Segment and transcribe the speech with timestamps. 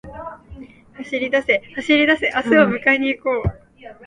[0.97, 3.43] 走りだせ、走りだせ、明日を迎えに行こう